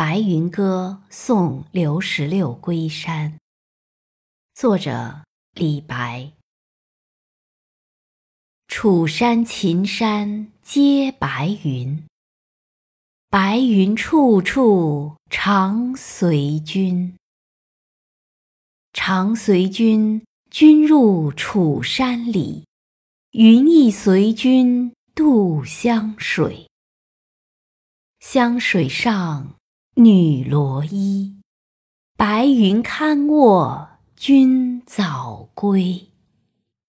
[0.00, 3.38] 白云歌送刘十六归山。
[4.54, 6.32] 作者李白。
[8.66, 12.02] 楚山秦山皆白云，
[13.28, 17.14] 白云处处常随君。
[18.94, 22.64] 常随君，君入楚山里，
[23.32, 26.70] 云亦随君渡湘水。
[28.20, 29.56] 湘水上
[30.02, 31.42] 女罗衣，
[32.16, 33.86] 白云堪卧
[34.16, 36.09] 君早归。